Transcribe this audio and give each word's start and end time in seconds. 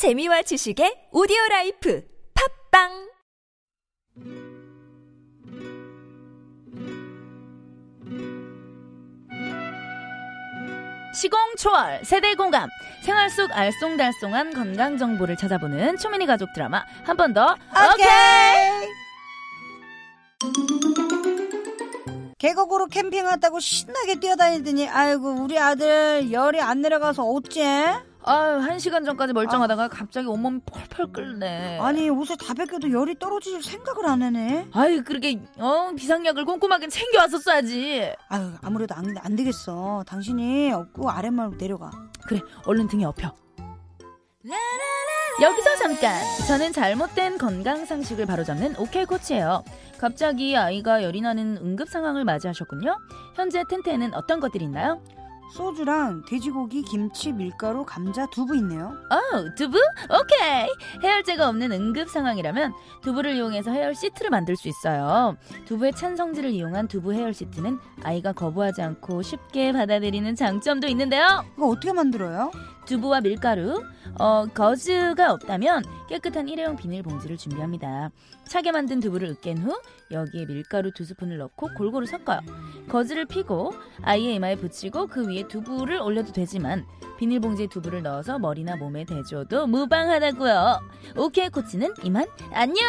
재미와 0.00 0.40
지식의 0.48 1.12
오디오 1.12 1.36
라이프 1.50 2.00
팟빵 2.32 2.88
시공 11.12 11.38
초월 11.58 12.04
세대 12.04 12.34
공감 12.34 12.68
생활 13.04 13.28
속 13.30 13.50
알쏭달쏭한 13.50 14.54
건강 14.54 14.96
정보를 14.96 15.36
찾아보는 15.36 15.96
초미니 15.98 16.26
가족 16.26 16.52
드라마 16.54 16.84
한 17.04 17.16
번 17.16 17.34
더 17.34 17.56
오케이. 17.94 18.88
계곡으로 22.38 22.86
캠핑 22.86 23.26
왔다고 23.26 23.60
신나게 23.60 24.14
뛰어다니더니 24.18 24.88
아이고 24.88 25.42
우리 25.42 25.58
아들 25.58 26.32
열이 26.32 26.58
안 26.60 26.80
내려가서 26.80 27.22
어째? 27.24 27.96
아유 28.22 28.58
한 28.58 28.78
시간 28.78 29.04
전까지 29.04 29.32
멀쩡하다가 29.32 29.88
갑자기 29.88 30.26
온몸이 30.26 30.60
펄펄 30.66 31.12
끓네. 31.12 31.78
아니 31.80 32.10
옷을 32.10 32.36
다 32.36 32.52
벗겨도 32.54 32.90
열이 32.92 33.18
떨어질 33.18 33.62
생각을 33.62 34.06
안 34.06 34.22
하네. 34.22 34.68
아유 34.72 35.02
그렇게 35.04 35.40
어 35.58 35.90
비상약을 35.96 36.44
꼼꼼하게 36.44 36.88
챙겨왔었어야지. 36.88 38.12
아유 38.28 38.52
아무래도 38.62 38.94
안, 38.94 39.14
안 39.22 39.36
되겠어. 39.36 40.04
당신이 40.06 40.72
업고 40.72 41.10
아랫말로 41.10 41.56
내려가. 41.56 41.90
그래 42.26 42.40
얼른 42.66 42.88
등에 42.88 43.04
업혀. 43.04 43.32
여기서 45.40 45.76
잠깐 45.76 46.22
저는 46.46 46.72
잘못된 46.72 47.38
건강 47.38 47.86
상식을 47.86 48.26
바로잡는 48.26 48.76
오케이 48.78 49.06
코치예요. 49.06 49.64
갑자기 49.98 50.56
아이가 50.56 51.02
열이 51.02 51.22
나는 51.22 51.56
응급 51.62 51.88
상황을 51.88 52.24
맞이하셨군요. 52.24 52.96
현재 53.34 53.64
텐트에는 53.68 54.12
어떤 54.14 54.40
것들이 54.40 54.64
있나요? 54.64 55.00
소주랑 55.50 56.24
돼지고기, 56.26 56.82
김치, 56.82 57.32
밀가루, 57.32 57.84
감자, 57.84 58.26
두부 58.26 58.56
있네요. 58.56 58.94
어, 59.10 59.54
두부? 59.56 59.78
오케이. 59.78 60.68
해열제가 61.02 61.48
없는 61.48 61.72
응급 61.72 62.08
상황이라면 62.08 62.72
두부를 63.02 63.34
이용해서 63.34 63.70
해열 63.72 63.94
시트를 63.94 64.30
만들 64.30 64.56
수 64.56 64.68
있어요. 64.68 65.36
두부의 65.66 65.92
찬 65.94 66.16
성질을 66.16 66.50
이용한 66.50 66.88
두부 66.88 67.12
해열 67.12 67.34
시트는 67.34 67.78
아이가 68.02 68.32
거부하지 68.32 68.82
않고 68.82 69.22
쉽게 69.22 69.72
받아들이는 69.72 70.36
장점도 70.36 70.86
있는데요. 70.88 71.44
이거 71.56 71.68
어떻게 71.68 71.92
만들어요? 71.92 72.50
두부와 72.90 73.20
밀가루, 73.20 73.84
어, 74.18 74.46
거즈가 74.52 75.32
없다면 75.32 75.84
깨끗한 76.08 76.48
일회용 76.48 76.74
비닐봉지를 76.74 77.36
준비합니다. 77.36 78.10
차게 78.48 78.72
만든 78.72 78.98
두부를 78.98 79.28
으깬 79.28 79.58
후 79.58 79.80
여기에 80.10 80.46
밀가루 80.46 80.90
두 80.90 81.04
스푼을 81.04 81.38
넣고 81.38 81.68
골고루 81.76 82.06
섞어요. 82.06 82.40
거즈를 82.88 83.26
피고 83.26 83.72
아이의 84.02 84.34
이마에 84.34 84.56
붙이고 84.56 85.06
그 85.06 85.28
위에 85.28 85.46
두부를 85.46 86.00
올려도 86.00 86.32
되지만 86.32 86.84
비닐봉지에 87.18 87.68
두부를 87.68 88.02
넣어서 88.02 88.40
머리나 88.40 88.74
몸에 88.74 89.04
대줘도 89.04 89.68
무방하다고요. 89.68 90.80
오케이 91.16 91.48
코치는 91.48 91.94
이만 92.02 92.26
안녕. 92.52 92.84